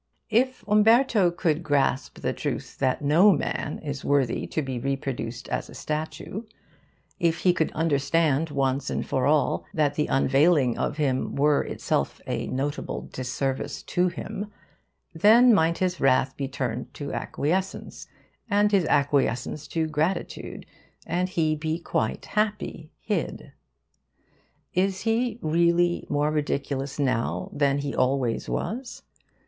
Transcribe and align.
If 0.31 0.63
Umberto 0.67 1.29
could 1.29 1.61
grasp 1.61 2.21
the 2.21 2.33
truth 2.33 2.79
that 2.79 3.03
no 3.03 3.31
man 3.31 3.77
is 3.83 4.03
worthy 4.03 4.47
to 4.47 4.63
be 4.63 4.79
reproduced 4.79 5.47
as 5.49 5.69
a 5.69 5.75
statue; 5.75 6.41
if 7.19 7.41
he 7.41 7.53
could 7.53 7.71
understand, 7.73 8.49
once 8.49 8.89
and 8.89 9.05
for 9.05 9.27
all, 9.27 9.63
that 9.75 9.93
the 9.93 10.07
unveiling 10.07 10.75
of 10.75 10.97
him 10.97 11.35
were 11.35 11.61
itself 11.63 12.19
a 12.25 12.47
notable 12.47 13.09
disservice 13.13 13.83
to 13.83 14.07
him, 14.07 14.51
then 15.13 15.53
might 15.53 15.77
his 15.77 15.99
wrath 16.01 16.35
be 16.35 16.47
turned 16.47 16.91
to 16.95 17.13
acquiescence, 17.13 18.07
and 18.49 18.71
his 18.71 18.85
acquiescence 18.85 19.67
to 19.67 19.85
gratitude, 19.85 20.65
and 21.05 21.29
he 21.29 21.55
be 21.55 21.77
quite 21.77 22.25
happy 22.25 22.89
hid. 23.01 23.51
Is 24.73 25.01
he, 25.01 25.37
really, 25.43 26.07
more 26.09 26.31
ridiculous 26.31 26.97
now 26.97 27.51
than 27.53 27.77
he 27.77 27.93
always 27.95 28.49
was? 28.49 29.03